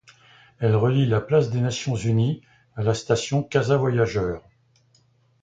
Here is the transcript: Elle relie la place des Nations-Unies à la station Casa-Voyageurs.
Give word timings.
Elle 0.57 0.75
relie 0.75 1.05
la 1.05 1.21
place 1.21 1.51
des 1.51 1.61
Nations-Unies 1.61 2.41
à 2.75 2.81
la 2.81 2.95
station 2.95 3.43
Casa-Voyageurs. 3.43 4.41